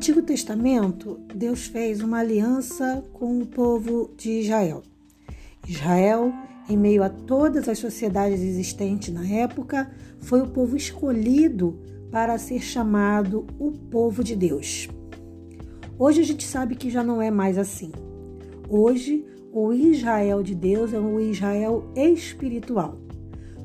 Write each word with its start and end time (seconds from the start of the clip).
Antigo 0.00 0.22
Testamento, 0.22 1.20
Deus 1.34 1.66
fez 1.66 2.00
uma 2.00 2.20
aliança 2.20 3.04
com 3.12 3.38
o 3.38 3.44
povo 3.44 4.10
de 4.16 4.40
Israel. 4.40 4.82
Israel, 5.68 6.32
em 6.70 6.74
meio 6.74 7.02
a 7.02 7.10
todas 7.10 7.68
as 7.68 7.78
sociedades 7.78 8.40
existentes 8.40 9.12
na 9.12 9.28
época, 9.28 9.90
foi 10.18 10.40
o 10.40 10.46
povo 10.46 10.74
escolhido 10.74 11.78
para 12.10 12.38
ser 12.38 12.62
chamado 12.62 13.46
o 13.58 13.72
povo 13.72 14.24
de 14.24 14.34
Deus. 14.34 14.88
Hoje 15.98 16.22
a 16.22 16.24
gente 16.24 16.46
sabe 16.46 16.76
que 16.76 16.88
já 16.88 17.04
não 17.04 17.20
é 17.20 17.30
mais 17.30 17.58
assim. 17.58 17.92
Hoje, 18.70 19.26
o 19.52 19.70
Israel 19.70 20.42
de 20.42 20.54
Deus 20.54 20.94
é 20.94 20.98
o 20.98 21.20
Israel 21.20 21.92
espiritual. 21.94 22.96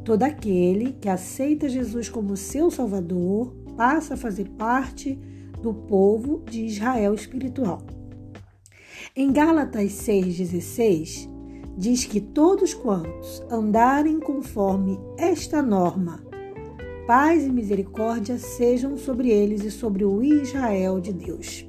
Todo 0.03 0.23
aquele 0.23 0.97
que 0.99 1.07
aceita 1.07 1.69
Jesus 1.69 2.09
como 2.09 2.35
seu 2.35 2.69
Salvador 2.69 3.55
passa 3.77 4.15
a 4.15 4.17
fazer 4.17 4.49
parte 4.57 5.17
do 5.65 5.73
povo 5.73 6.43
de 6.47 6.63
Israel 6.63 7.15
espiritual. 7.15 7.81
Em 9.15 9.33
Gálatas 9.33 9.93
6,16, 9.93 11.27
diz 11.75 12.05
que 12.05 12.21
todos 12.21 12.75
quantos 12.75 13.43
andarem 13.49 14.19
conforme 14.19 14.99
esta 15.17 15.63
norma, 15.63 16.23
paz 17.07 17.43
e 17.43 17.49
misericórdia 17.49 18.37
sejam 18.37 18.95
sobre 18.95 19.31
eles 19.31 19.63
e 19.63 19.71
sobre 19.71 20.05
o 20.05 20.21
Israel 20.21 21.01
de 21.01 21.11
Deus. 21.11 21.67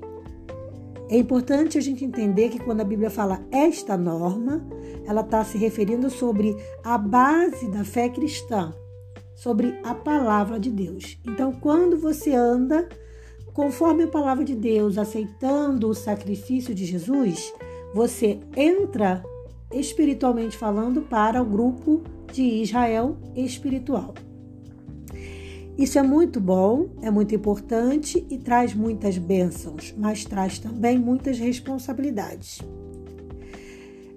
É 1.08 1.16
importante 1.16 1.78
a 1.78 1.80
gente 1.80 2.04
entender 2.04 2.50
que 2.50 2.58
quando 2.58 2.82
a 2.82 2.84
Bíblia 2.84 3.08
fala 3.08 3.46
esta 3.50 3.96
norma, 3.96 4.68
ela 5.06 5.22
está 5.22 5.42
se 5.42 5.56
referindo 5.56 6.10
sobre 6.10 6.54
a 6.84 6.98
base 6.98 7.70
da 7.70 7.82
fé 7.82 8.10
cristã, 8.10 8.74
sobre 9.34 9.78
a 9.82 9.94
palavra 9.94 10.60
de 10.60 10.70
Deus. 10.70 11.18
Então, 11.24 11.50
quando 11.52 11.96
você 11.96 12.34
anda 12.34 12.86
conforme 13.56 14.02
a 14.02 14.08
palavra 14.08 14.44
de 14.44 14.54
Deus, 14.54 14.98
aceitando 14.98 15.88
o 15.88 15.94
sacrifício 15.94 16.74
de 16.74 16.84
Jesus, 16.84 17.54
você 17.94 18.38
entra 18.54 19.24
espiritualmente 19.72 20.58
falando 20.58 21.00
para 21.00 21.40
o 21.40 21.44
grupo 21.46 22.02
de 22.30 22.42
Israel 22.42 23.16
espiritual. 23.34 24.12
Isso 25.78 25.98
é 25.98 26.02
muito 26.02 26.38
bom, 26.38 26.90
é 27.00 27.10
muito 27.10 27.34
importante 27.34 28.26
e 28.30 28.36
traz 28.36 28.74
muitas 28.74 29.16
bênçãos, 29.16 29.94
mas 29.96 30.26
traz 30.26 30.58
também 30.58 30.98
muitas 30.98 31.38
responsabilidades. 31.38 32.60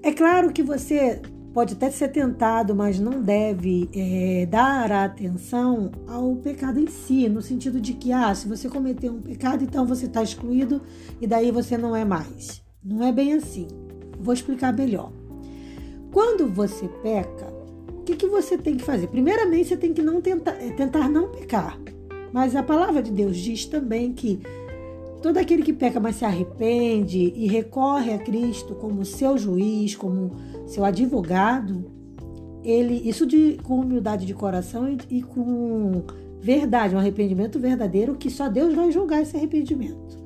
É 0.04 0.12
claro 0.12 0.52
que 0.52 0.62
você 0.62 1.22
pode 1.54 1.74
até 1.74 1.90
ser 1.90 2.10
tentado, 2.10 2.76
mas 2.76 3.00
não 3.00 3.22
deve 3.22 3.90
é, 3.94 4.46
dar 4.46 4.92
atenção 4.92 5.92
ao 6.08 6.36
pecado 6.36 6.80
em 6.80 6.88
si, 6.88 7.28
no 7.28 7.42
sentido 7.42 7.82
de 7.82 7.94
que, 7.94 8.12
ah, 8.12 8.34
se 8.34 8.48
você 8.48 8.70
cometeu 8.70 9.14
um 9.14 9.22
pecado, 9.22 9.64
então 9.64 9.86
você 9.86 10.06
está 10.06 10.22
excluído 10.22 10.82
e 11.20 11.28
daí 11.28 11.52
você 11.52 11.78
não 11.78 11.96
é 11.96 12.06
mais. 12.06 12.64
Não 12.84 13.04
é 13.04 13.12
bem 13.12 13.34
assim. 13.34 13.68
Vou 14.20 14.34
explicar 14.34 14.74
melhor. 14.74 15.12
Quando 16.12 16.48
você 16.48 16.88
peca, 17.04 17.48
o 17.90 18.04
que, 18.04 18.16
que 18.16 18.28
você 18.28 18.58
tem 18.58 18.78
que 18.78 18.84
fazer? 18.84 19.08
Primeiramente, 19.08 19.70
você 19.70 19.78
tem 19.78 19.94
que 19.94 20.02
não 20.02 20.22
tentar, 20.22 20.52
é, 20.54 20.72
tentar 20.72 21.10
não 21.10 21.30
pecar. 21.30 21.80
Mas 22.32 22.56
a 22.56 22.64
palavra 22.64 23.02
de 23.02 23.12
Deus 23.12 23.38
diz 23.38 23.66
também 23.66 24.14
que 24.14 24.40
Todo 25.22 25.38
aquele 25.38 25.64
que 25.64 25.74
peca, 25.74 26.00
mas 26.00 26.16
se 26.16 26.26
arrepende 26.26 27.34
e 27.36 27.48
recorre 27.48 28.14
a 28.14 28.18
Cristo 28.18 28.74
como 28.76 29.04
seu 29.04 29.38
juiz, 29.38 29.96
como 29.96 30.32
seu 30.66 30.86
advogado, 30.86 31.92
ele 32.64 32.94
isso 33.08 33.26
de 33.26 33.58
com 33.64 33.80
humildade 33.80 34.26
de 34.26 34.34
coração 34.34 34.88
e, 34.90 35.18
e 35.18 35.22
com 35.22 36.04
verdade, 36.40 36.96
um 36.96 37.00
arrependimento 37.00 37.60
verdadeiro 37.60 38.16
que 38.16 38.30
só 38.30 38.48
Deus 38.48 38.74
vai 38.74 38.92
julgar 38.92 39.22
esse 39.22 39.36
arrependimento. 39.36 40.18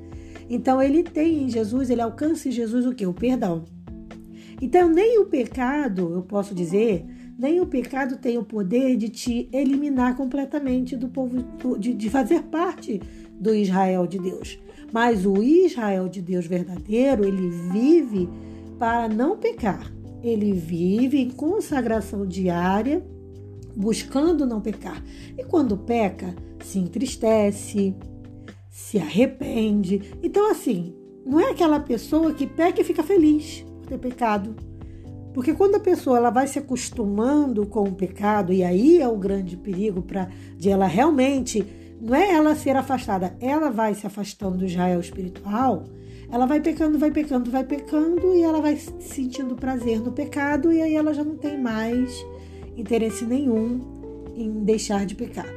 Então 0.49 0.81
ele 0.81 1.03
tem 1.03 1.43
em 1.43 1.49
Jesus, 1.49 1.89
ele 1.89 2.01
alcança 2.01 2.47
em 2.47 2.51
Jesus 2.51 2.85
o 2.85 2.93
que? 2.93 3.05
O 3.05 3.13
perdão. 3.13 3.65
Então 4.61 4.89
nem 4.89 5.19
o 5.19 5.25
pecado, 5.25 6.13
eu 6.13 6.21
posso 6.21 6.53
dizer, 6.53 7.05
nem 7.37 7.59
o 7.59 7.65
pecado 7.65 8.17
tem 8.17 8.37
o 8.37 8.43
poder 8.43 8.95
de 8.95 9.09
te 9.09 9.49
eliminar 9.51 10.15
completamente 10.15 10.95
do 10.95 11.09
povo, 11.09 11.43
de, 11.79 11.93
de 11.93 12.09
fazer 12.09 12.43
parte 12.43 13.01
do 13.39 13.53
Israel 13.55 14.05
de 14.05 14.19
Deus. 14.19 14.59
Mas 14.93 15.25
o 15.25 15.41
Israel 15.41 16.07
de 16.07 16.21
Deus 16.21 16.45
verdadeiro, 16.45 17.25
ele 17.25 17.49
vive 17.49 18.29
para 18.77 19.09
não 19.09 19.35
pecar. 19.35 19.91
Ele 20.21 20.53
vive 20.53 21.19
em 21.19 21.31
consagração 21.31 22.27
diária, 22.27 23.03
buscando 23.75 24.45
não 24.45 24.61
pecar. 24.61 25.03
E 25.35 25.43
quando 25.43 25.75
peca, 25.75 26.35
se 26.63 26.77
entristece, 26.77 27.95
se 28.69 28.99
arrepende. 28.99 30.13
Então, 30.21 30.51
assim, 30.51 30.95
não 31.25 31.39
é 31.39 31.49
aquela 31.49 31.79
pessoa 31.79 32.31
que 32.31 32.45
peca 32.45 32.81
e 32.81 32.85
fica 32.85 33.01
feliz 33.01 33.65
por 33.81 33.87
ter 33.87 33.97
pecado. 33.97 34.55
Porque 35.33 35.55
quando 35.55 35.73
a 35.73 35.79
pessoa 35.79 36.17
ela 36.17 36.29
vai 36.29 36.45
se 36.45 36.59
acostumando 36.59 37.65
com 37.65 37.81
o 37.85 37.95
pecado, 37.95 38.53
e 38.53 38.63
aí 38.63 39.01
é 39.01 39.07
o 39.07 39.17
grande 39.17 39.57
perigo 39.57 40.03
para 40.03 40.29
de 40.55 40.69
ela 40.69 40.85
realmente 40.85 41.65
não 42.03 42.13
é 42.13 42.33
ela 42.33 42.53
ser 42.53 42.75
afastada, 42.75 43.33
ela 43.39 43.69
vai 43.69 43.95
se 43.95 44.05
afastando 44.05 44.57
do 44.57 44.65
Israel 44.65 44.99
espiritual, 44.99 45.85
ela 46.29 46.45
vai 46.45 46.59
pecando, 46.59 46.99
vai 46.99 47.11
pecando, 47.11 47.49
vai 47.49 47.63
pecando 47.63 48.35
e 48.35 48.41
ela 48.41 48.59
vai 48.59 48.75
sentindo 48.75 49.55
prazer 49.55 50.01
no 50.01 50.11
pecado 50.11 50.73
e 50.73 50.81
aí 50.81 50.95
ela 50.95 51.13
já 51.13 51.23
não 51.23 51.37
tem 51.37 51.57
mais 51.57 52.13
interesse 52.75 53.23
nenhum 53.23 53.79
em 54.35 54.65
deixar 54.65 55.05
de 55.05 55.15
pecar. 55.15 55.47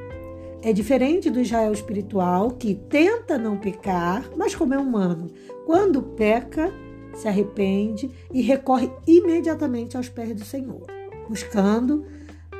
É 0.63 0.73
diferente 0.73 1.31
do 1.31 1.41
Israel 1.41 1.73
espiritual 1.73 2.53
que 2.53 2.77
tenta 2.77 3.37
não 3.37 3.59
pecar, 3.59 4.31
mas 4.37 4.55
como 4.55 4.73
é 4.73 4.79
humano, 4.79 5.33
quando 5.65 6.01
peca, 6.01 6.73
se 7.13 7.27
arrepende 7.27 8.09
e 8.33 8.41
recorre 8.41 8.89
imediatamente 9.05 9.97
aos 9.97 10.09
pés 10.09 10.33
do 10.33 10.45
Senhor, 10.45 10.87
buscando 11.29 12.05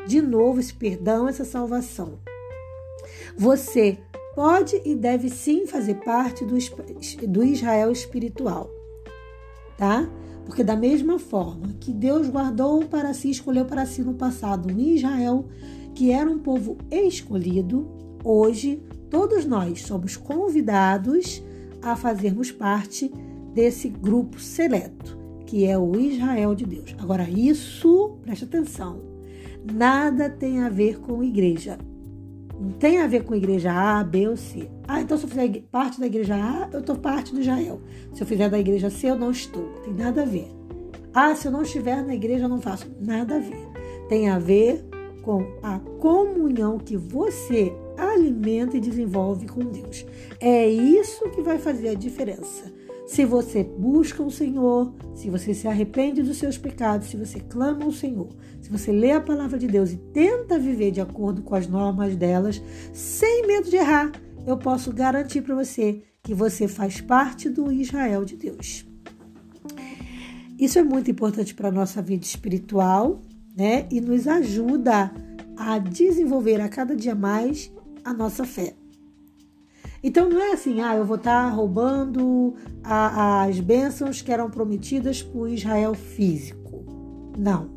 de 0.09 0.21
novo 0.21 0.59
esse 0.59 0.75
perdão, 0.75 1.29
essa 1.29 1.45
salvação. 1.45 2.19
Você 3.37 3.99
pode 4.35 4.81
e 4.85 4.95
deve 4.95 5.31
sim 5.31 5.67
fazer 5.67 5.95
parte 6.05 6.45
do, 6.45 6.57
do 7.29 7.43
Israel 7.43 7.91
espiritual, 7.91 8.71
tá? 9.79 10.09
Porque 10.45 10.63
da 10.63 10.77
mesma 10.77 11.19
forma 11.19 11.75
que 11.81 11.93
Deus 11.93 12.29
guardou 12.29 12.85
para 12.85 13.13
si, 13.15 13.31
escolheu 13.31 13.65
para 13.65 13.87
si 13.87 14.03
no 14.03 14.15
passado 14.15 14.73
um 14.73 14.79
Israel 14.79 15.47
que 15.95 16.13
era 16.13 16.31
um 16.31 16.39
povo 16.39 16.77
escolhido, 16.91 17.89
hoje 18.23 18.83
todos 19.09 19.47
nós 19.47 19.83
somos 19.83 20.17
convidados 20.17 21.43
a 21.81 21.97
fazermos 21.97 22.53
parte 22.53 23.11
desse 23.55 23.89
grupo 23.89 24.39
seleto, 24.39 25.17
que 25.47 25.65
é 25.65 25.79
o 25.79 25.99
Israel 25.99 26.55
de 26.55 26.67
Deus. 26.67 26.95
Agora, 26.99 27.29
isso, 27.31 28.19
preste 28.23 28.45
atenção, 28.45 29.01
nada 29.73 30.29
tem 30.29 30.61
a 30.61 30.69
ver 30.69 31.01
com 31.01 31.25
igreja. 31.25 31.79
Não 32.59 32.73
tem 32.73 33.01
a 33.01 33.07
ver 33.07 33.25
com 33.25 33.35
igreja 33.35 33.73
A, 33.73 34.03
B 34.03 34.29
ou 34.29 34.37
C. 34.37 34.69
Ah, 34.89 35.01
então 35.01 35.17
se 35.19 35.25
eu 35.25 35.29
fizer 35.29 35.63
parte 35.71 36.01
da 36.01 36.07
igreja 36.07 36.35
A, 36.35 36.69
eu 36.73 36.81
estou 36.81 36.97
parte 36.97 37.35
do 37.35 37.41
Israel. 37.41 37.81
Se 38.15 38.23
eu 38.23 38.27
fizer 38.27 38.49
da 38.49 38.59
igreja 38.59 38.89
C, 38.89 39.11
eu 39.11 39.17
não 39.17 39.31
estou. 39.31 39.69
Tem 39.85 39.93
nada 39.93 40.23
a 40.23 40.25
ver. 40.25 40.49
Ah, 41.13 41.35
se 41.35 41.49
eu 41.49 41.53
não 41.53 41.63
estiver 41.63 42.03
na 42.05 42.15
igreja, 42.15 42.45
eu 42.45 42.49
não 42.49 42.61
faço. 42.61 42.87
Nada 43.01 43.37
a 43.37 43.39
ver. 43.39 43.69
Tem 44.09 44.29
a 44.29 44.39
ver 44.39 44.85
com 45.23 45.45
a 45.63 45.79
comunhão 46.01 46.79
que 46.79 46.97
você 46.97 47.73
alimenta 47.97 48.77
e 48.77 48.81
desenvolve 48.81 49.47
com 49.49 49.61
Deus. 49.61 50.07
É 50.41 50.69
isso 50.69 51.29
que 51.31 51.43
vai 51.43 51.59
fazer 51.59 51.89
a 51.89 51.95
diferença. 51.95 52.73
Se 53.07 53.25
você 53.25 53.63
busca 53.63 54.21
o 54.21 54.31
Senhor, 54.31 54.93
se 55.15 55.31
você 55.31 55.55
se 55.55 55.69
arrepende 55.69 56.23
dos 56.23 56.39
seus 56.39 56.59
pecados, 56.59 57.09
se 57.09 57.17
você 57.17 57.39
clama 57.39 57.85
ao 57.85 57.93
Senhor, 57.93 58.29
se 58.61 58.69
você 58.69 58.91
lê 58.91 59.13
a 59.13 59.21
palavra 59.21 59.59
de 59.59 59.69
Deus 59.69 59.93
e 59.93 59.97
tenta 59.97 60.59
viver 60.59 60.91
de 60.91 61.01
acordo 61.01 61.41
com 61.41 61.55
as 61.55 61.69
normas 61.69 62.17
delas, 62.17 62.61
sem 62.93 63.47
medo 63.47 63.71
de 63.71 63.77
errar, 63.77 64.11
eu 64.45 64.57
posso 64.59 64.93
garantir 64.93 65.43
para 65.43 65.55
você 65.55 66.03
que 66.21 66.35
você 66.35 66.67
faz 66.67 67.01
parte 67.01 67.49
do 67.49 67.71
Israel 67.71 68.25
de 68.25 68.37
Deus. 68.37 68.85
Isso 70.59 70.79
é 70.79 70.83
muito 70.83 71.11
importante 71.11 71.55
para 71.55 71.69
a 71.69 71.73
nossa 71.73 72.03
vida 72.03 72.25
espiritual, 72.25 73.23
né? 73.57 73.87
E 73.91 74.01
nos 74.01 74.27
ajuda 74.27 75.13
a 75.57 75.79
desenvolver 75.79 76.61
a 76.61 76.69
cada 76.69 76.97
dia 76.97 77.15
mais 77.15 77.71
a 78.05 78.13
nossa 78.13 78.45
fé. 78.45 78.75
Então 80.07 80.29
não 80.31 80.41
é 80.41 80.53
assim, 80.53 80.81
ah, 80.81 80.95
eu 80.95 81.05
vou 81.05 81.17
estar 81.17 81.49
tá 81.49 81.51
roubando 81.51 82.55
a, 82.85 83.43
as 83.43 83.59
bênçãos 83.59 84.23
que 84.23 84.31
eram 84.31 84.49
prometidas 84.49 85.21
por 85.21 85.51
Israel 85.51 85.95
físico. 85.95 86.85
Não. 87.37 87.71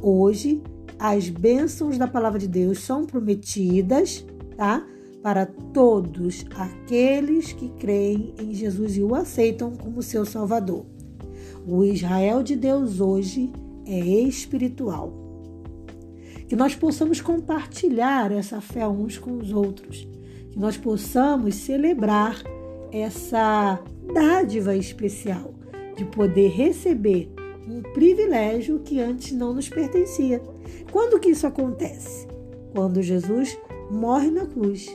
Hoje, 0.00 0.62
as 0.96 1.28
bênçãos 1.28 1.98
da 1.98 2.06
palavra 2.06 2.38
de 2.38 2.46
Deus 2.46 2.78
são 2.78 3.04
prometidas, 3.04 4.24
tá? 4.56 4.86
Para 5.20 5.46
todos 5.46 6.44
aqueles 6.54 7.52
que 7.52 7.70
creem 7.70 8.32
em 8.40 8.54
Jesus 8.54 8.96
e 8.96 9.02
o 9.02 9.12
aceitam 9.12 9.74
como 9.74 10.04
seu 10.04 10.24
Salvador. 10.24 10.86
O 11.66 11.82
Israel 11.82 12.40
de 12.44 12.54
Deus 12.54 13.00
hoje 13.00 13.50
é 13.84 13.98
espiritual. 13.98 15.12
Que 16.46 16.54
nós 16.54 16.76
possamos 16.76 17.20
compartilhar 17.20 18.30
essa 18.30 18.60
fé 18.60 18.86
uns 18.86 19.18
com 19.18 19.36
os 19.38 19.50
outros 19.50 20.06
que 20.56 20.60
nós 20.60 20.76
possamos 20.78 21.54
celebrar 21.56 22.42
essa 22.90 23.78
dádiva 24.12 24.74
especial 24.74 25.54
de 25.94 26.04
poder 26.06 26.48
receber 26.48 27.30
um 27.68 27.82
privilégio 27.92 28.80
que 28.80 28.98
antes 28.98 29.32
não 29.32 29.52
nos 29.52 29.68
pertencia. 29.68 30.40
Quando 30.90 31.20
que 31.20 31.30
isso 31.30 31.46
acontece? 31.46 32.26
Quando 32.72 33.02
Jesus 33.02 33.58
morre 33.90 34.30
na 34.30 34.46
cruz, 34.46 34.88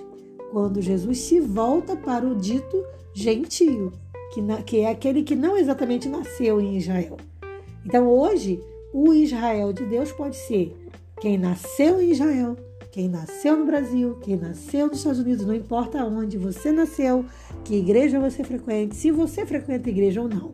quando 0.51 0.81
Jesus 0.81 1.19
se 1.19 1.39
volta 1.39 1.95
para 1.95 2.25
o 2.25 2.35
dito 2.35 2.83
gentio, 3.13 3.91
que, 4.33 4.41
na, 4.41 4.63
que 4.63 4.79
é 4.79 4.89
aquele 4.89 5.21
que 5.21 5.35
não 5.35 5.57
exatamente 5.57 6.09
nasceu 6.09 6.59
em 6.59 6.77
Israel. 6.77 7.17
Então 7.85 8.07
hoje, 8.07 8.59
o 8.93 9.13
Israel 9.13 9.73
de 9.73 9.85
Deus 9.85 10.11
pode 10.11 10.37
ser 10.37 10.75
quem 11.19 11.37
nasceu 11.37 12.01
em 12.01 12.11
Israel, 12.11 12.55
quem 12.91 13.07
nasceu 13.07 13.55
no 13.55 13.65
Brasil, 13.65 14.17
quem 14.21 14.35
nasceu 14.35 14.87
nos 14.87 14.97
Estados 14.97 15.19
Unidos, 15.19 15.45
não 15.45 15.55
importa 15.55 16.03
onde 16.03 16.37
você 16.37 16.71
nasceu, 16.73 17.25
que 17.63 17.75
igreja 17.75 18.19
você 18.19 18.43
frequente, 18.43 18.95
se 18.95 19.11
você 19.11 19.45
frequenta 19.45 19.89
igreja 19.89 20.21
ou 20.21 20.27
não. 20.27 20.53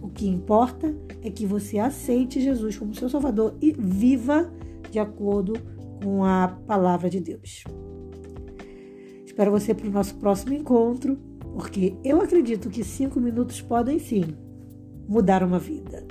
O 0.00 0.08
que 0.08 0.26
importa 0.26 0.94
é 1.22 1.30
que 1.30 1.44
você 1.44 1.78
aceite 1.78 2.40
Jesus 2.40 2.78
como 2.78 2.94
seu 2.94 3.08
Salvador 3.08 3.56
e 3.60 3.72
viva 3.72 4.52
de 4.90 4.98
acordo 4.98 5.54
com 6.02 6.24
a 6.24 6.48
palavra 6.66 7.10
de 7.10 7.20
Deus. 7.20 7.64
Espero 9.26 9.50
você 9.50 9.74
para 9.74 9.88
o 9.88 9.92
nosso 9.92 10.14
próximo 10.16 10.54
encontro, 10.54 11.16
porque 11.52 11.96
eu 12.04 12.20
acredito 12.20 12.70
que 12.70 12.84
cinco 12.84 13.20
minutos 13.20 13.60
podem 13.60 13.98
sim 13.98 14.24
mudar 15.08 15.42
uma 15.42 15.58
vida. 15.58 16.06